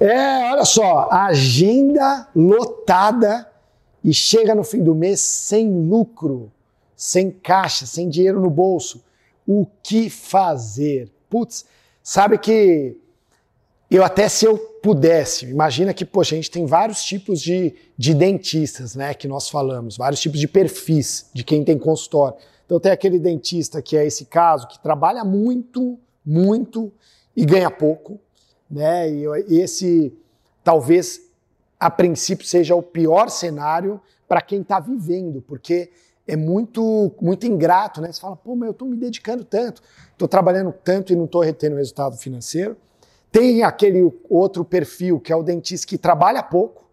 É, 0.00 0.50
olha 0.50 0.64
só, 0.64 1.10
agenda 1.10 2.26
lotada 2.34 3.46
e 4.02 4.14
chega 4.14 4.54
no 4.54 4.64
fim 4.64 4.82
do 4.82 4.94
mês 4.94 5.20
sem 5.20 5.70
lucro, 5.70 6.50
sem 6.96 7.30
caixa, 7.30 7.84
sem 7.84 8.08
dinheiro 8.08 8.40
no 8.40 8.48
bolso. 8.48 9.04
O 9.46 9.66
que 9.82 10.08
fazer? 10.08 11.12
Putz, 11.28 11.66
sabe 12.02 12.38
que 12.38 12.96
eu 13.90 14.02
até 14.02 14.26
se 14.26 14.46
eu 14.46 14.56
pudesse, 14.82 15.44
imagina 15.44 15.92
que, 15.92 16.06
poxa, 16.06 16.34
a 16.34 16.36
gente 16.36 16.50
tem 16.50 16.64
vários 16.64 17.04
tipos 17.04 17.42
de, 17.42 17.74
de 17.98 18.14
dentistas, 18.14 18.94
né, 18.94 19.12
que 19.12 19.28
nós 19.28 19.50
falamos, 19.50 19.98
vários 19.98 20.20
tipos 20.20 20.40
de 20.40 20.48
perfis 20.48 21.28
de 21.34 21.44
quem 21.44 21.62
tem 21.62 21.78
consultório. 21.78 22.38
Então 22.64 22.80
tem 22.80 22.90
aquele 22.90 23.18
dentista 23.18 23.82
que 23.82 23.98
é 23.98 24.06
esse 24.06 24.24
caso, 24.24 24.66
que 24.66 24.82
trabalha 24.82 25.24
muito, 25.24 25.98
muito 26.24 26.90
e 27.36 27.44
ganha 27.44 27.70
pouco, 27.70 28.18
né, 28.70 29.10
e 29.10 29.58
esse 29.58 30.12
talvez 30.62 31.20
a 31.78 31.90
princípio 31.90 32.46
seja 32.46 32.74
o 32.74 32.82
pior 32.82 33.30
cenário 33.30 34.00
para 34.28 34.40
quem 34.40 34.60
está 34.60 34.78
vivendo, 34.78 35.42
porque 35.42 35.90
é 36.26 36.36
muito 36.36 37.12
muito 37.20 37.46
ingrato, 37.46 38.00
né? 38.00 38.12
Você 38.12 38.20
fala, 38.20 38.36
pô, 38.36 38.54
mas 38.54 38.68
eu 38.68 38.72
estou 38.72 38.86
me 38.86 38.96
dedicando 38.96 39.44
tanto, 39.44 39.82
estou 40.12 40.28
trabalhando 40.28 40.72
tanto 40.72 41.12
e 41.12 41.16
não 41.16 41.24
estou 41.24 41.40
retendo 41.40 41.76
resultado 41.76 42.16
financeiro. 42.16 42.76
Tem 43.32 43.62
aquele 43.62 44.12
outro 44.28 44.64
perfil, 44.64 45.18
que 45.18 45.32
é 45.32 45.36
o 45.36 45.42
dentista 45.42 45.86
que 45.86 45.98
trabalha 45.98 46.42
pouco 46.42 46.88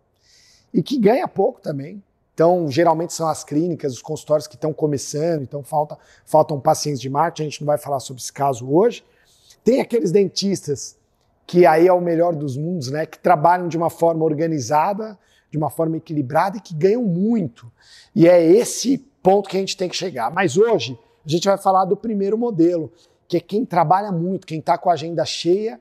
e 0.73 0.81
que 0.81 0.97
ganha 0.97 1.27
pouco 1.27 1.61
também. 1.61 2.01
Então, 2.33 2.69
geralmente 2.69 3.13
são 3.13 3.27
as 3.27 3.43
clínicas, 3.43 3.93
os 3.93 4.01
consultórios 4.01 4.45
que 4.47 4.55
estão 4.55 4.71
começando, 4.71 5.41
então 5.41 5.63
falta, 5.63 5.97
faltam 6.23 6.59
pacientes 6.59 7.01
de 7.01 7.09
marketing, 7.09 7.41
a 7.41 7.49
gente 7.49 7.61
não 7.61 7.65
vai 7.65 7.79
falar 7.79 7.99
sobre 7.99 8.21
esse 8.21 8.31
caso 8.31 8.69
hoje. 8.69 9.03
Tem 9.63 9.81
aqueles 9.81 10.11
dentistas, 10.11 10.96
que 11.47 11.65
aí 11.65 11.87
é 11.87 11.93
o 11.93 12.01
melhor 12.01 12.35
dos 12.35 12.57
mundos, 12.57 12.91
né? 12.91 13.05
Que 13.05 13.17
trabalham 13.17 13.69
de 13.69 13.77
uma 13.77 13.89
forma 13.89 14.25
organizada, 14.25 15.17
de 15.49 15.57
uma 15.57 15.69
forma 15.69 15.95
equilibrada 15.95 16.57
e 16.57 16.61
que 16.61 16.73
ganham 16.75 17.01
muito. 17.01 17.71
E 18.13 18.27
é 18.27 18.43
esse 18.43 18.97
ponto 19.23 19.49
que 19.49 19.55
a 19.55 19.59
gente 19.61 19.77
tem 19.77 19.87
que 19.87 19.95
chegar. 19.95 20.29
Mas 20.29 20.57
hoje 20.57 20.99
a 21.25 21.29
gente 21.29 21.47
vai 21.47 21.57
falar 21.57 21.85
do 21.85 21.95
primeiro 21.95 22.37
modelo, 22.37 22.91
que 23.29 23.37
é 23.37 23.39
quem 23.39 23.65
trabalha 23.65 24.11
muito, 24.11 24.45
quem 24.45 24.59
está 24.59 24.77
com 24.77 24.89
a 24.89 24.93
agenda 24.93 25.23
cheia 25.23 25.79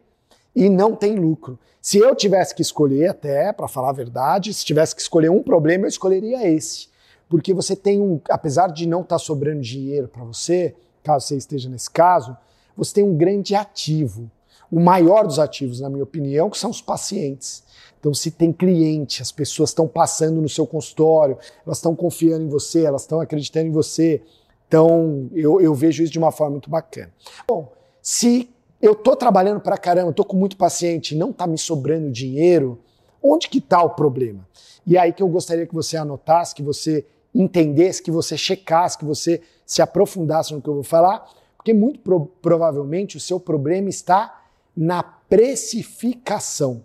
e 0.55 0.70
não 0.70 0.94
tem 0.94 1.17
lucro. 1.17 1.59
Se 1.83 1.98
eu 1.98 2.14
tivesse 2.14 2.55
que 2.55 2.62
escolher, 2.62 3.11
até, 3.11 3.53
para 3.53 3.69
falar 3.69 3.91
a 3.91 3.92
verdade, 3.92 4.55
se 4.55 4.64
tivesse 4.64 4.94
que 4.94 5.03
escolher 5.03 5.31
um 5.31 5.42
problema, 5.42 5.84
eu 5.84 5.89
escolheria 5.89 6.48
esse. 6.48 6.89
Porque 7.28 7.53
você 7.53 7.75
tem 7.75 8.00
um, 8.00 8.20
apesar 8.31 8.69
de 8.69 8.87
não 8.87 9.00
estar 9.00 9.17
tá 9.17 9.19
sobrando 9.19 9.61
dinheiro 9.61 10.09
para 10.09 10.25
você, 10.25 10.75
caso 11.03 11.27
você 11.27 11.37
esteja 11.37 11.69
nesse 11.69 11.91
caso, 11.91 12.37
você 12.77 12.94
tem 12.94 13.05
um 13.05 13.17
grande 13.17 13.55
ativo. 13.55 14.31
O 14.70 14.81
maior 14.81 15.27
dos 15.27 15.39
ativos, 15.39 15.81
na 15.81 15.89
minha 15.89 16.03
opinião, 16.03 16.50
que 16.50 16.59
são 16.59 16.70
os 16.70 16.81
pacientes. 16.81 17.64
Então, 17.98 18.12
se 18.14 18.31
tem 18.31 18.53
cliente, 18.53 19.22
as 19.22 19.33
pessoas 19.33 19.70
estão 19.70 19.89
passando 19.89 20.41
no 20.41 20.48
seu 20.48 20.67
consultório, 20.67 21.39
elas 21.64 21.78
estão 21.78 21.95
confiando 21.95 22.45
em 22.45 22.48
você, 22.48 22.84
elas 22.84 23.03
estão 23.03 23.20
acreditando 23.20 23.67
em 23.67 23.72
você. 23.72 24.22
Então, 24.69 25.28
eu, 25.33 25.61
eu 25.61 25.75
vejo 25.75 26.03
isso 26.03 26.12
de 26.12 26.19
uma 26.19 26.31
forma 26.31 26.53
muito 26.53 26.70
bacana. 26.70 27.12
Bom, 27.47 27.72
se 28.03 28.50
eu 28.81 28.94
tô 28.94 29.17
trabalhando 29.17 29.61
para 29.61 29.77
caramba, 29.77 30.12
tô 30.12 30.25
com 30.25 30.37
muito 30.37 30.56
paciente, 30.56 31.14
não 31.17 31.33
tá 31.33 31.47
me 31.47 31.59
sobrando 31.59 32.11
dinheiro, 32.11 32.78
onde 33.22 33.48
que 33.48 33.61
tá 33.61 33.83
o 33.83 33.91
problema? 33.91 34.47
E 34.87 34.97
aí 34.97 35.12
que 35.12 35.22
eu 35.22 35.28
gostaria 35.28 35.67
que 35.67 35.75
você 35.75 35.97
anotasse, 35.97 36.55
que 36.55 36.62
você 36.62 37.05
entendesse, 37.34 38.03
que 38.03 38.11
você 38.11 38.37
checasse, 38.37 38.98
que 38.98 39.05
você 39.05 39.42
se 39.64 39.83
aprofundasse 39.83 40.55
no 40.55 40.62
que 40.62 40.69
eu 40.69 40.75
vou 40.75 40.84
falar, 40.84 41.28
porque 41.56 41.75
muito 41.75 41.98
pro 42.00 42.27
provavelmente 42.41 43.17
o 43.17 43.20
seu 43.20 43.41
problema 43.41 43.89
está 43.89 44.45
na 44.77 45.02
precificação. 45.02 46.84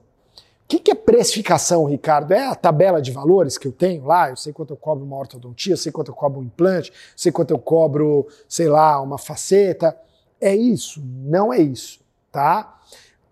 O 0.63 0.77
que, 0.79 0.89
é 0.89 0.95
precificação, 0.95 1.83
Ricardo? 1.83 2.31
É 2.31 2.47
a 2.47 2.55
tabela 2.55 3.01
de 3.01 3.11
valores 3.11 3.57
que 3.57 3.67
eu 3.67 3.73
tenho 3.73 4.05
lá, 4.05 4.29
eu 4.29 4.37
sei 4.37 4.53
quanto 4.53 4.71
eu 4.71 4.77
cobro 4.77 5.03
uma 5.03 5.17
ortodontia, 5.17 5.73
eu 5.73 5.77
sei 5.77 5.91
quanto 5.91 6.09
eu 6.09 6.15
cobro 6.15 6.39
um 6.39 6.43
implante, 6.43 6.93
sei 7.13 7.29
quanto 7.29 7.51
eu 7.51 7.59
cobro, 7.59 8.25
sei 8.47 8.69
lá, 8.69 9.01
uma 9.01 9.17
faceta. 9.17 9.97
É 10.39 10.55
isso? 10.55 11.03
Não 11.03 11.51
é 11.51 11.59
isso, 11.59 11.99
tá? 12.31 12.79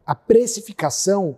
A 0.05 0.13
precificação 0.13 1.37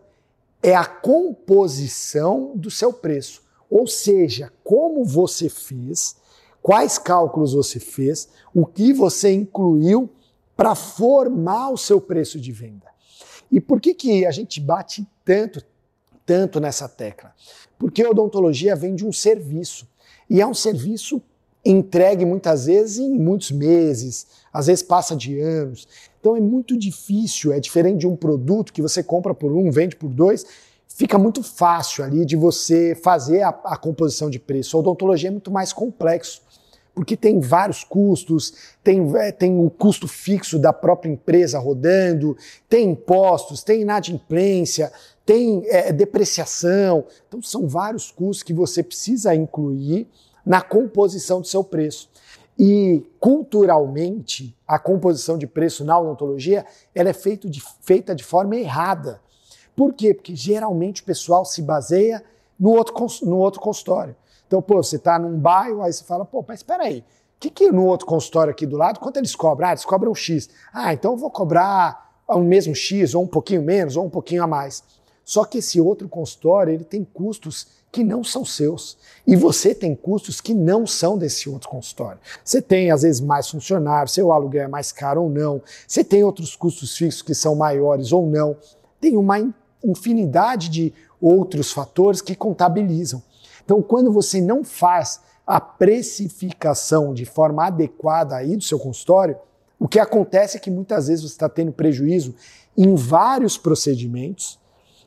é 0.64 0.76
a 0.76 0.86
composição 0.86 2.54
do 2.56 2.72
seu 2.72 2.92
preço, 2.92 3.44
ou 3.70 3.86
seja, 3.86 4.52
como 4.64 5.04
você 5.04 5.50
fez, 5.50 6.16
quais 6.62 6.98
cálculos 6.98 7.54
você 7.54 7.80
fez, 7.80 8.30
o 8.54 8.66
que 8.66 8.92
você 8.92 9.32
incluiu 9.32 10.10
para 10.56 10.76
formar 10.76 11.70
o 11.70 11.78
seu 11.78 12.00
preço 12.00 12.40
de 12.40 12.52
venda. 12.52 12.92
E 13.52 13.60
por 13.60 13.82
que, 13.82 13.94
que 13.94 14.26
a 14.26 14.32
gente 14.32 14.62
bate 14.62 15.06
tanto, 15.26 15.64
tanto 16.26 16.60
nessa 16.60 16.88
tecla? 16.88 17.34
Porque 17.78 18.04
a 18.04 18.10
odontologia 18.10 18.76
vem 18.76 18.96
de 18.96 19.06
um 19.06 19.12
serviço. 19.12 19.88
E 20.30 20.40
é 20.40 20.48
um 20.48 20.54
serviço 20.54 21.22
entregue 21.64 22.26
muitas 22.26 22.66
vezes 22.66 22.98
em 22.98 23.12
muitos 23.20 23.52
meses, 23.52 24.28
às 24.52 24.68
vezes 24.68 24.84
passa 24.84 25.16
de 25.16 25.40
anos. 25.40 25.88
Então 26.20 26.36
é 26.36 26.40
muito 26.40 26.78
difícil, 26.78 27.52
é 27.52 27.60
diferente 27.60 28.00
de 28.00 28.08
um 28.08 28.16
produto 28.16 28.74
que 28.74 28.82
você 28.82 29.04
compra 29.04 29.34
por 29.34 29.52
um, 29.52 29.70
vende 29.70 29.96
por 29.96 30.10
dois, 30.10 30.46
fica 30.88 31.18
muito 31.18 31.44
fácil 31.44 32.04
ali 32.04 32.26
de 32.26 32.36
você 32.36 32.96
fazer 32.96 33.42
a, 33.42 33.50
a 33.50 33.78
composição 33.78 34.30
de 34.30 34.40
preço. 34.40 34.76
A 34.76 34.80
odontologia 34.80 35.30
é 35.30 35.32
muito 35.32 35.52
mais 35.52 35.72
complexo, 35.72 36.42
porque 36.94 37.16
tem 37.16 37.40
vários 37.40 37.84
custos, 37.84 38.54
tem, 38.84 39.16
é, 39.18 39.32
tem 39.32 39.58
o 39.64 39.70
custo 39.70 40.08
fixo 40.08 40.60
da 40.60 40.74
própria 40.74 41.10
empresa 41.10 41.58
rodando, 41.58 42.36
tem 42.68 42.92
impostos, 42.92 43.64
tem 43.64 43.82
inadimplência, 43.82 44.92
tem 45.26 45.64
é, 45.68 45.92
depreciação. 45.92 47.06
Então 47.28 47.42
são 47.42 47.68
vários 47.68 48.12
custos 48.12 48.44
que 48.44 48.54
você 48.54 48.84
precisa 48.84 49.34
incluir 49.34 50.08
na 50.46 50.62
composição 50.62 51.40
do 51.40 51.48
seu 51.48 51.64
preço. 51.64 52.10
E 52.60 53.04
culturalmente, 53.20 54.56
a 54.68 54.78
composição 54.78 55.38
de 55.38 55.48
preço 55.48 55.86
na 55.86 55.98
odontologia 55.98 56.66
ela 56.94 57.10
é 57.10 57.14
feito 57.14 57.50
de, 57.50 57.64
feita 57.82 58.14
de 58.14 58.24
forma 58.24 58.56
errada. 58.56 59.22
Por 59.76 59.94
quê? 59.94 60.14
Porque 60.14 60.36
geralmente 60.36 61.02
o 61.02 61.06
pessoal 61.06 61.46
se 61.46 61.62
baseia 61.62 62.24
no 62.60 62.72
outro, 62.72 62.94
no 63.24 63.38
outro 63.38 63.62
consultório. 63.62 64.16
Então, 64.52 64.62
pô, 64.62 64.84
você 64.84 64.98
está 64.98 65.18
num 65.18 65.40
bairro, 65.40 65.82
aí 65.82 65.94
você 65.94 66.04
fala, 66.04 66.26
pô, 66.26 66.44
mas 66.46 66.60
espera 66.60 66.84
aí, 66.84 67.00
o 67.00 67.04
que, 67.40 67.50
que 67.50 67.72
no 67.72 67.86
outro 67.86 68.06
consultório 68.06 68.52
aqui 68.52 68.66
do 68.66 68.76
lado, 68.76 69.00
quanto 69.00 69.16
eles 69.16 69.34
cobram? 69.34 69.70
Ah, 69.70 69.72
eles 69.72 69.86
cobram 69.86 70.14
X. 70.14 70.50
Ah, 70.74 70.94
então 70.94 71.12
eu 71.12 71.18
vou 71.18 71.32
cobrar 71.32 72.22
o 72.28 72.40
mesmo 72.40 72.76
X, 72.76 73.16
ou 73.16 73.24
um 73.24 73.28
pouquinho 73.28 73.62
menos, 73.62 73.96
ou 73.96 74.04
um 74.04 74.10
pouquinho 74.10 74.44
a 74.44 74.48
mais. 74.48 74.84
Só 75.24 75.46
que 75.46 75.60
esse 75.60 75.80
outro 75.80 76.10
consultório, 76.10 76.74
ele 76.74 76.84
tem 76.84 77.02
custos 77.02 77.66
que 77.90 78.04
não 78.04 78.26
são 78.26 78.44
seus. 78.44 78.98
E 79.26 79.38
você 79.38 79.74
tem 79.74 79.96
custos 79.96 80.42
que 80.42 80.54
não 80.54 80.86
são 80.86 81.18
desse 81.18 81.48
outro 81.50 81.70
consultório. 81.70 82.20
Você 82.44 82.62
tem, 82.62 82.92
às 82.92 83.04
vezes, 83.04 83.22
mais 83.22 83.50
funcionários, 83.50 84.14
seu 84.14 84.34
aluguel 84.34 84.66
é 84.66 84.68
mais 84.68 84.92
caro 84.92 85.24
ou 85.24 85.30
não, 85.30 85.62
você 85.88 86.04
tem 86.04 86.26
outros 86.26 86.58
custos 86.58 86.98
fixos 86.98 87.22
que 87.22 87.34
são 87.34 87.56
maiores 87.56 88.12
ou 88.12 88.28
não. 88.28 88.58
Tem 89.00 89.16
uma 89.16 89.38
infinidade 89.82 90.68
de 90.68 90.94
outros 91.22 91.72
fatores 91.72 92.20
que 92.20 92.36
contabilizam. 92.36 93.24
Então, 93.64 93.82
quando 93.82 94.12
você 94.12 94.42
não 94.42 94.64
faz 94.64 95.22
a 95.46 95.60
precificação 95.60 97.14
de 97.14 97.26
forma 97.26 97.66
adequada 97.66 98.36
aí 98.36 98.56
do 98.56 98.64
seu 98.64 98.80
consultório, 98.80 99.36
o 99.80 99.88
que 99.88 100.00
acontece 100.00 100.58
é 100.58 100.60
que 100.60 100.70
muitas 100.70 101.08
vezes 101.08 101.24
você 101.24 101.34
está 101.34 101.50
tendo 101.50 101.72
prejuízo 101.72 102.36
em 102.78 102.96
vários 102.96 103.58
procedimentos 103.58 104.60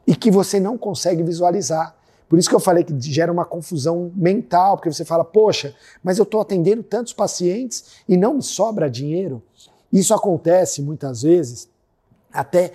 e 0.06 0.15
que 0.15 0.31
você 0.31 0.59
não 0.59 0.76
consegue 0.76 1.22
visualizar. 1.22 1.97
Por 2.28 2.38
isso 2.38 2.48
que 2.48 2.54
eu 2.54 2.60
falei 2.60 2.82
que 2.82 2.94
gera 3.00 3.31
uma 3.31 3.44
confusão 3.44 4.10
mental, 4.15 4.76
porque 4.76 4.92
você 4.92 5.04
fala, 5.04 5.25
poxa, 5.25 5.75
mas 6.03 6.19
eu 6.19 6.25
estou 6.25 6.41
atendendo 6.41 6.82
tantos 6.82 7.12
pacientes 7.12 8.03
e 8.09 8.16
não 8.16 8.34
me 8.34 8.42
sobra 8.42 8.91
dinheiro. 8.91 9.42
Isso 9.92 10.12
acontece 10.12 10.82
muitas 10.82 11.22
vezes, 11.22 11.69
até 12.32 12.72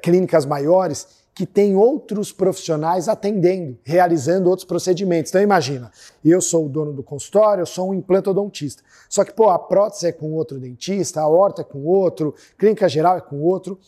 clínicas 0.00 0.46
maiores, 0.46 1.08
que 1.34 1.46
tem 1.46 1.74
outros 1.74 2.30
profissionais 2.30 3.08
atendendo, 3.08 3.78
realizando 3.84 4.50
outros 4.50 4.66
procedimentos. 4.66 5.30
Então 5.30 5.40
imagina, 5.40 5.90
eu 6.24 6.40
sou 6.40 6.66
o 6.66 6.68
dono 6.68 6.92
do 6.92 7.02
consultório, 7.02 7.62
eu 7.62 7.66
sou 7.66 7.90
um 7.90 7.94
implantodontista. 7.94 8.82
Só 9.08 9.24
que, 9.24 9.32
pô, 9.32 9.48
a 9.48 9.58
prótese 9.58 10.06
é 10.06 10.12
com 10.12 10.32
outro 10.32 10.58
dentista, 10.58 11.20
a 11.20 11.28
horta 11.28 11.62
é 11.62 11.64
com 11.64 11.84
outro, 11.84 12.34
clínica 12.58 12.88
geral 12.88 13.16
é 13.16 13.20
com 13.20 13.40
outro. 13.40 13.78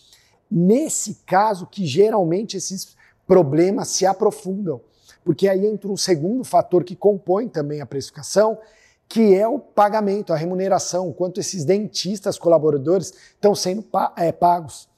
Nesse 0.50 1.16
caso 1.26 1.66
que 1.66 1.84
geralmente 1.84 2.56
esses 2.56 2.96
problemas 3.26 3.88
se 3.88 4.06
aprofundam 4.06 4.80
porque 5.24 5.48
aí 5.48 5.66
entra 5.66 5.90
um 5.90 5.96
segundo 5.96 6.44
fator 6.44 6.84
que 6.84 6.94
compõe 6.94 7.48
também 7.48 7.80
a 7.80 7.86
precificação, 7.86 8.58
que 9.08 9.34
é 9.34 9.48
o 9.48 9.58
pagamento, 9.58 10.32
a 10.32 10.36
remuneração, 10.36 11.12
quanto 11.12 11.40
esses 11.40 11.64
dentistas 11.64 12.38
colaboradores 12.38 13.12
estão 13.32 13.54
sendo 13.54 13.84
é, 14.16 14.30
pagos. 14.30 14.88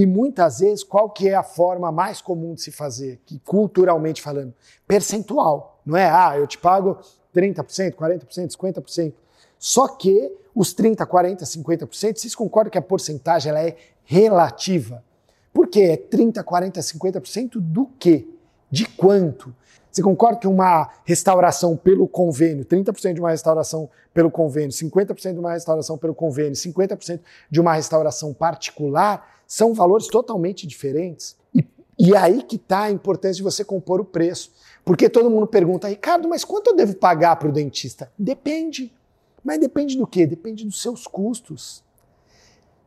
E 0.00 0.06
muitas 0.06 0.60
vezes, 0.60 0.82
qual 0.82 1.10
que 1.10 1.28
é 1.28 1.34
a 1.34 1.42
forma 1.42 1.92
mais 1.92 2.22
comum 2.22 2.54
de 2.54 2.62
se 2.62 2.72
fazer, 2.72 3.20
que 3.26 3.38
culturalmente 3.40 4.22
falando? 4.22 4.54
Percentual, 4.88 5.78
não 5.84 5.94
é? 5.94 6.08
Ah, 6.08 6.38
eu 6.38 6.46
te 6.46 6.56
pago 6.56 6.96
30%, 7.36 7.96
40%, 7.96 8.24
50%. 8.56 9.12
Só 9.58 9.86
que 9.88 10.34
os 10.54 10.72
30, 10.72 11.04
40, 11.04 11.44
50%, 11.44 12.16
vocês 12.16 12.34
concordam 12.34 12.70
que 12.70 12.78
a 12.78 12.82
porcentagem 12.82 13.50
ela 13.50 13.60
é 13.60 13.76
relativa? 14.02 15.04
Por 15.52 15.68
quê? 15.68 15.80
É 15.82 15.96
30, 15.98 16.42
40, 16.44 16.80
50% 16.80 17.60
do 17.60 17.84
quê? 17.98 18.26
De 18.70 18.86
quanto? 18.86 19.54
Você 19.90 20.02
concorda 20.02 20.38
que 20.38 20.46
uma 20.46 20.88
restauração 21.04 21.76
pelo 21.76 22.06
convênio, 22.06 22.64
30% 22.64 23.14
de 23.14 23.20
uma 23.20 23.30
restauração 23.30 23.90
pelo 24.14 24.30
convênio, 24.30 24.70
50% 24.70 25.32
de 25.32 25.40
uma 25.40 25.52
restauração 25.52 25.98
pelo 25.98 26.14
convênio, 26.14 26.52
50% 26.52 27.20
de 27.50 27.60
uma 27.60 27.74
restauração 27.74 28.32
particular, 28.32 29.40
são 29.46 29.74
valores 29.74 30.06
totalmente 30.06 30.64
diferentes? 30.64 31.36
E, 31.52 31.66
e 31.98 32.16
aí 32.16 32.42
que 32.42 32.54
está 32.54 32.82
a 32.82 32.90
importância 32.90 33.36
de 33.36 33.42
você 33.42 33.64
compor 33.64 34.00
o 34.00 34.04
preço. 34.04 34.52
Porque 34.84 35.08
todo 35.08 35.28
mundo 35.28 35.46
pergunta, 35.46 35.88
Ricardo, 35.88 36.28
mas 36.28 36.44
quanto 36.44 36.68
eu 36.68 36.76
devo 36.76 36.94
pagar 36.94 37.34
para 37.36 37.48
o 37.48 37.52
dentista? 37.52 38.12
Depende. 38.16 38.94
Mas 39.42 39.58
depende 39.58 39.98
do 39.98 40.06
quê? 40.06 40.24
Depende 40.24 40.64
dos 40.64 40.80
seus 40.80 41.06
custos. 41.06 41.82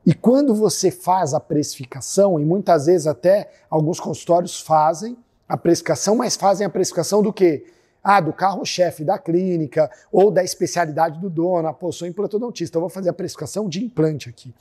E 0.06 0.14
quando 0.14 0.56
você 0.56 0.90
faz 0.90 1.34
a 1.34 1.40
precificação, 1.40 2.40
e 2.40 2.46
muitas 2.46 2.86
vezes 2.86 3.08
até 3.08 3.52
alguns 3.70 4.00
consultórios 4.00 4.62
fazem 4.62 5.18
a 5.48 5.58
precificação, 5.58 6.16
mas 6.16 6.36
fazem 6.36 6.66
a 6.66 6.70
precificação 6.70 7.22
do 7.22 7.32
quê? 7.32 7.66
Ah, 8.04 8.20
do 8.20 8.34
carro-chefe 8.34 9.04
da 9.04 9.18
clínica 9.18 9.90
ou 10.12 10.30
da 10.30 10.44
especialidade 10.44 11.20
do 11.20 11.30
dono. 11.30 11.68
Ah, 11.68 11.74
pô, 11.74 11.92
sou 11.92 12.08
implantodontista, 12.08 12.78
eu 12.78 12.82
vou 12.82 12.90
fazer 12.90 13.10
a 13.10 13.14
precificação 13.14 13.70
de 13.70 13.84
implante 13.84 14.30
aqui. 14.30 14.54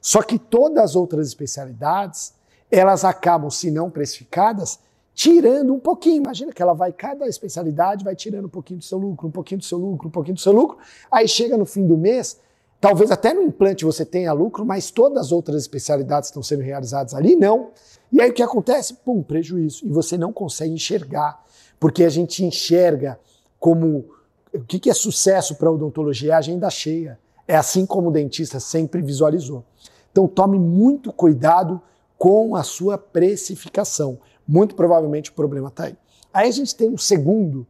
Só 0.00 0.20
que 0.22 0.38
todas 0.38 0.82
as 0.82 0.96
outras 0.96 1.28
especialidades, 1.28 2.34
elas 2.70 3.04
acabam, 3.04 3.48
se 3.50 3.70
não 3.70 3.88
precificadas, 3.88 4.80
tirando 5.14 5.72
um 5.72 5.78
pouquinho. 5.78 6.16
Imagina 6.16 6.52
que 6.52 6.60
ela 6.60 6.72
vai, 6.72 6.92
cada 6.92 7.26
especialidade 7.26 8.04
vai 8.04 8.16
tirando 8.16 8.46
um 8.46 8.50
pouquinho 8.50 8.80
do 8.80 8.84
seu 8.84 8.98
lucro, 8.98 9.28
um 9.28 9.30
pouquinho 9.30 9.58
do 9.58 9.64
seu 9.64 9.78
lucro, 9.78 10.08
um 10.08 10.10
pouquinho 10.10 10.34
do 10.34 10.40
seu 10.40 10.52
lucro. 10.52 10.78
Aí 11.10 11.28
chega 11.28 11.56
no 11.56 11.64
fim 11.64 11.86
do 11.86 11.96
mês, 11.96 12.38
talvez 12.80 13.10
até 13.10 13.32
no 13.32 13.42
implante 13.42 13.84
você 13.84 14.04
tenha 14.04 14.32
lucro, 14.32 14.64
mas 14.64 14.90
todas 14.90 15.26
as 15.26 15.32
outras 15.32 15.62
especialidades 15.62 16.28
que 16.28 16.32
estão 16.32 16.42
sendo 16.42 16.62
realizadas 16.62 17.14
ali 17.14 17.36
não. 17.36 17.70
E 18.12 18.20
aí 18.20 18.30
o 18.30 18.34
que 18.34 18.42
acontece? 18.42 18.94
Pum, 18.94 19.22
prejuízo. 19.22 19.86
E 19.86 19.88
você 19.88 20.18
não 20.18 20.32
consegue 20.32 20.74
enxergar, 20.74 21.42
porque 21.80 22.04
a 22.04 22.08
gente 22.08 22.44
enxerga 22.44 23.18
como 23.58 24.04
o 24.52 24.60
que 24.60 24.90
é 24.90 24.94
sucesso 24.94 25.54
para 25.54 25.68
a 25.68 25.72
odontologia? 25.72 26.32
É 26.32 26.34
agenda 26.34 26.68
cheia. 26.68 27.18
É 27.48 27.56
assim 27.56 27.86
como 27.86 28.08
o 28.08 28.12
dentista 28.12 28.60
sempre 28.60 29.00
visualizou. 29.00 29.64
Então 30.10 30.28
tome 30.28 30.58
muito 30.58 31.12
cuidado 31.12 31.80
com 32.18 32.54
a 32.54 32.62
sua 32.62 32.98
precificação. 32.98 34.18
Muito 34.46 34.74
provavelmente 34.74 35.30
o 35.30 35.32
problema 35.32 35.68
está 35.68 35.84
aí. 35.84 35.96
Aí 36.32 36.48
a 36.48 36.52
gente 36.52 36.76
tem 36.76 36.88
um 36.88 36.98
segundo 36.98 37.66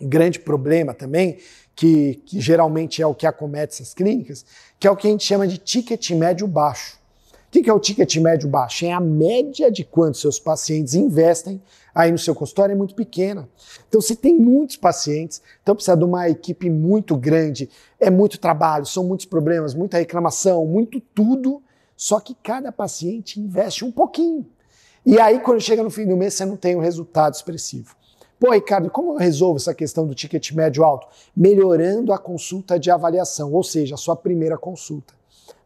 grande 0.00 0.38
problema 0.38 0.92
também, 0.92 1.38
que, 1.74 2.16
que 2.26 2.40
geralmente 2.40 3.02
é 3.02 3.06
o 3.06 3.14
que 3.14 3.26
acomete 3.26 3.74
essas 3.74 3.94
clínicas, 3.94 4.44
que 4.78 4.86
é 4.86 4.90
o 4.90 4.96
que 4.96 5.06
a 5.06 5.10
gente 5.10 5.24
chama 5.24 5.46
de 5.46 5.58
ticket 5.58 6.10
médio 6.10 6.46
baixo. 6.46 6.98
O 7.56 7.62
que 7.62 7.70
é 7.70 7.72
o 7.72 7.80
ticket 7.80 8.14
médio 8.16 8.50
baixo? 8.50 8.84
É 8.84 8.92
a 8.92 9.00
média 9.00 9.70
de 9.70 9.82
quanto 9.82 10.18
seus 10.18 10.38
pacientes 10.38 10.94
investem 10.94 11.62
aí 11.94 12.12
no 12.12 12.18
seu 12.18 12.34
consultório, 12.34 12.74
é 12.74 12.76
muito 12.76 12.94
pequena. 12.94 13.48
Então, 13.88 13.98
se 13.98 14.14
tem 14.14 14.36
muitos 14.36 14.76
pacientes, 14.76 15.40
então 15.62 15.74
precisa 15.74 15.96
de 15.96 16.04
uma 16.04 16.28
equipe 16.28 16.68
muito 16.68 17.16
grande, 17.16 17.70
é 17.98 18.10
muito 18.10 18.38
trabalho, 18.38 18.84
são 18.84 19.04
muitos 19.04 19.24
problemas, 19.24 19.72
muita 19.72 19.96
reclamação, 19.96 20.66
muito 20.66 21.00
tudo, 21.00 21.62
só 21.96 22.20
que 22.20 22.36
cada 22.42 22.70
paciente 22.70 23.40
investe 23.40 23.86
um 23.86 23.90
pouquinho. 23.90 24.46
E 25.04 25.18
aí, 25.18 25.40
quando 25.40 25.62
chega 25.62 25.82
no 25.82 25.88
fim 25.88 26.06
do 26.06 26.14
mês, 26.14 26.34
você 26.34 26.44
não 26.44 26.58
tem 26.58 26.76
um 26.76 26.80
resultado 26.80 27.32
expressivo. 27.32 27.96
Pô, 28.38 28.52
Ricardo, 28.52 28.90
como 28.90 29.12
eu 29.12 29.16
resolvo 29.16 29.56
essa 29.56 29.74
questão 29.74 30.06
do 30.06 30.14
ticket 30.14 30.52
médio 30.52 30.84
alto? 30.84 31.08
Melhorando 31.34 32.12
a 32.12 32.18
consulta 32.18 32.78
de 32.78 32.90
avaliação, 32.90 33.50
ou 33.50 33.62
seja, 33.62 33.94
a 33.94 33.98
sua 33.98 34.14
primeira 34.14 34.58
consulta. 34.58 35.14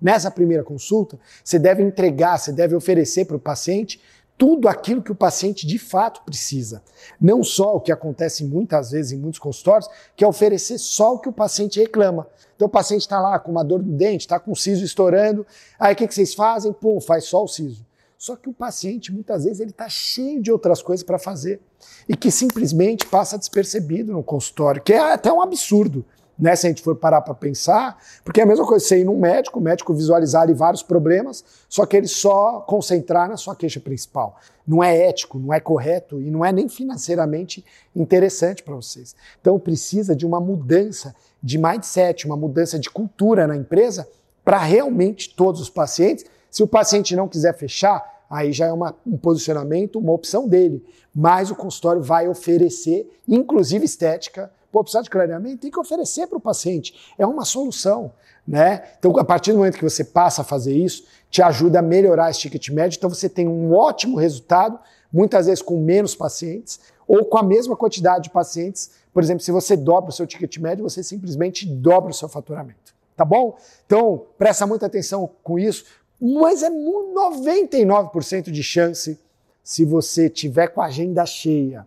Nessa 0.00 0.30
primeira 0.30 0.64
consulta, 0.64 1.18
você 1.44 1.58
deve 1.58 1.82
entregar, 1.82 2.38
você 2.38 2.52
deve 2.52 2.74
oferecer 2.74 3.24
para 3.24 3.36
o 3.36 3.40
paciente 3.40 4.00
tudo 4.40 4.68
aquilo 4.68 5.02
que 5.02 5.12
o 5.12 5.14
paciente 5.14 5.66
de 5.66 5.78
fato 5.78 6.22
precisa. 6.24 6.82
Não 7.20 7.44
só 7.44 7.76
o 7.76 7.80
que 7.80 7.92
acontece 7.92 8.42
muitas 8.42 8.90
vezes 8.90 9.12
em 9.12 9.18
muitos 9.18 9.38
consultórios, 9.38 9.86
que 10.16 10.24
é 10.24 10.26
oferecer 10.26 10.78
só 10.78 11.14
o 11.14 11.18
que 11.18 11.28
o 11.28 11.32
paciente 11.32 11.78
reclama. 11.78 12.26
Então 12.56 12.66
o 12.66 12.70
paciente 12.70 13.02
está 13.02 13.20
lá 13.20 13.38
com 13.38 13.50
uma 13.50 13.62
dor 13.62 13.82
no 13.82 13.92
dente, 13.92 14.22
está 14.22 14.40
com 14.40 14.52
o 14.52 14.56
siso 14.56 14.82
estourando, 14.82 15.46
aí 15.78 15.92
o 15.92 15.96
que, 15.96 16.08
que 16.08 16.14
vocês 16.14 16.32
fazem? 16.32 16.72
Pum, 16.72 16.98
faz 17.02 17.24
só 17.24 17.44
o 17.44 17.48
siso. 17.48 17.84
Só 18.16 18.34
que 18.34 18.48
o 18.48 18.52
paciente, 18.52 19.12
muitas 19.12 19.44
vezes, 19.44 19.60
ele 19.60 19.70
está 19.70 19.88
cheio 19.90 20.42
de 20.42 20.50
outras 20.50 20.82
coisas 20.82 21.02
para 21.02 21.18
fazer 21.18 21.60
e 22.08 22.16
que 22.16 22.30
simplesmente 22.30 23.06
passa 23.06 23.36
despercebido 23.36 24.12
no 24.12 24.22
consultório, 24.22 24.82
que 24.82 24.92
é 24.94 24.98
até 24.98 25.30
um 25.30 25.42
absurdo 25.42 26.04
né, 26.40 26.56
se 26.56 26.66
a 26.66 26.70
gente 26.70 26.82
for 26.82 26.96
parar 26.96 27.20
para 27.20 27.34
pensar, 27.34 27.98
porque 28.24 28.40
é 28.40 28.44
a 28.44 28.46
mesma 28.46 28.66
coisa 28.66 28.84
você 28.84 29.00
ir 29.00 29.04
num 29.04 29.18
médico, 29.18 29.58
o 29.58 29.62
médico 29.62 29.92
visualizar 29.92 30.42
ali 30.42 30.54
vários 30.54 30.82
problemas, 30.82 31.44
só 31.68 31.84
que 31.84 31.96
ele 31.96 32.08
só 32.08 32.60
concentrar 32.60 33.28
na 33.28 33.36
sua 33.36 33.54
queixa 33.54 33.78
principal. 33.78 34.38
Não 34.66 34.82
é 34.82 34.96
ético, 35.08 35.38
não 35.38 35.52
é 35.52 35.60
correto 35.60 36.20
e 36.20 36.30
não 36.30 36.44
é 36.44 36.50
nem 36.50 36.68
financeiramente 36.68 37.64
interessante 37.94 38.62
para 38.62 38.74
vocês. 38.74 39.14
Então 39.40 39.58
precisa 39.58 40.16
de 40.16 40.24
uma 40.24 40.40
mudança 40.40 41.14
de 41.42 41.58
mindset, 41.58 42.26
uma 42.26 42.36
mudança 42.36 42.78
de 42.78 42.88
cultura 42.88 43.46
na 43.46 43.56
empresa 43.56 44.08
para 44.44 44.58
realmente 44.58 45.34
todos 45.34 45.60
os 45.60 45.68
pacientes. 45.68 46.24
Se 46.50 46.62
o 46.62 46.66
paciente 46.66 47.14
não 47.14 47.28
quiser 47.28 47.56
fechar, 47.56 48.02
aí 48.30 48.52
já 48.52 48.66
é 48.66 48.72
uma, 48.72 48.94
um 49.06 49.16
posicionamento, 49.16 49.98
uma 49.98 50.12
opção 50.12 50.48
dele. 50.48 50.84
Mas 51.14 51.50
o 51.50 51.56
consultório 51.56 52.00
vai 52.00 52.28
oferecer, 52.28 53.08
inclusive 53.26 53.84
estética, 53.84 54.50
Pô, 54.70 54.82
precisa 54.82 55.02
de 55.02 55.10
clareamento? 55.10 55.62
Tem 55.62 55.70
que 55.70 55.78
oferecer 55.78 56.26
para 56.26 56.38
o 56.38 56.40
paciente. 56.40 56.94
É 57.18 57.26
uma 57.26 57.44
solução. 57.44 58.12
Né? 58.46 58.82
Então, 58.98 59.16
a 59.18 59.24
partir 59.24 59.52
do 59.52 59.58
momento 59.58 59.76
que 59.76 59.84
você 59.84 60.04
passa 60.04 60.42
a 60.42 60.44
fazer 60.44 60.74
isso, 60.74 61.04
te 61.30 61.42
ajuda 61.42 61.80
a 61.80 61.82
melhorar 61.82 62.30
esse 62.30 62.40
ticket 62.40 62.68
médio. 62.70 62.96
Então, 62.96 63.10
você 63.10 63.28
tem 63.28 63.46
um 63.46 63.74
ótimo 63.74 64.16
resultado, 64.16 64.78
muitas 65.12 65.46
vezes 65.46 65.62
com 65.62 65.78
menos 65.80 66.14
pacientes, 66.14 66.80
ou 67.06 67.24
com 67.24 67.38
a 67.38 67.42
mesma 67.42 67.76
quantidade 67.76 68.24
de 68.24 68.30
pacientes. 68.30 68.90
Por 69.12 69.22
exemplo, 69.22 69.42
se 69.42 69.50
você 69.50 69.76
dobra 69.76 70.10
o 70.10 70.12
seu 70.12 70.26
ticket 70.26 70.56
médio, 70.58 70.82
você 70.82 71.02
simplesmente 71.02 71.66
dobra 71.66 72.10
o 72.10 72.14
seu 72.14 72.28
faturamento. 72.28 72.94
Tá 73.16 73.24
bom? 73.24 73.58
Então, 73.84 74.26
presta 74.38 74.66
muita 74.66 74.86
atenção 74.86 75.28
com 75.42 75.58
isso, 75.58 75.84
mas 76.20 76.62
é 76.62 76.70
99% 76.70 78.50
de 78.50 78.62
chance 78.62 79.18
se 79.62 79.84
você 79.84 80.28
tiver 80.28 80.68
com 80.68 80.80
a 80.80 80.86
agenda 80.86 81.24
cheia 81.26 81.86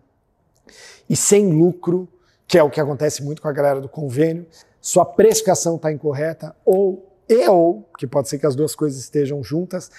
e 1.08 1.16
sem 1.16 1.52
lucro, 1.52 2.08
que 2.46 2.58
é 2.58 2.62
o 2.62 2.70
que 2.70 2.80
acontece 2.80 3.22
muito 3.22 3.40
com 3.40 3.48
a 3.48 3.52
galera 3.52 3.80
do 3.80 3.88
convênio, 3.88 4.46
sua 4.80 5.04
precificação 5.04 5.76
está 5.76 5.90
incorreta, 5.90 6.54
ou 6.64 7.10
e 7.28 7.48
ou, 7.48 7.88
que 7.98 8.06
pode 8.06 8.28
ser 8.28 8.38
que 8.38 8.46
as 8.46 8.54
duas 8.54 8.74
coisas 8.74 9.00
estejam 9.00 9.42
juntas, 9.42 9.90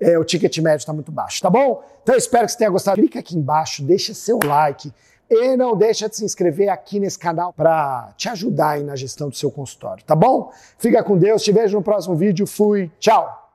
é, 0.00 0.18
o 0.18 0.24
ticket 0.24 0.56
médio 0.58 0.78
está 0.78 0.92
muito 0.92 1.12
baixo, 1.12 1.42
tá 1.42 1.50
bom? 1.50 1.82
Então 2.02 2.16
espero 2.16 2.46
que 2.46 2.52
você 2.52 2.58
tenha 2.58 2.70
gostado. 2.70 3.00
Clica 3.00 3.18
aqui 3.18 3.36
embaixo, 3.36 3.82
deixa 3.82 4.14
seu 4.14 4.38
like 4.44 4.92
e 5.28 5.56
não 5.56 5.76
deixa 5.76 6.08
de 6.08 6.16
se 6.16 6.24
inscrever 6.24 6.68
aqui 6.68 6.98
nesse 6.98 7.18
canal 7.18 7.52
para 7.52 8.12
te 8.16 8.28
ajudar 8.28 8.70
aí 8.70 8.82
na 8.82 8.96
gestão 8.96 9.28
do 9.28 9.36
seu 9.36 9.50
consultório, 9.50 10.02
tá 10.04 10.16
bom? 10.16 10.50
Fica 10.78 11.02
com 11.04 11.16
Deus, 11.16 11.42
te 11.42 11.52
vejo 11.52 11.76
no 11.76 11.84
próximo 11.84 12.16
vídeo. 12.16 12.46
Fui, 12.46 12.90
tchau! 12.98 13.49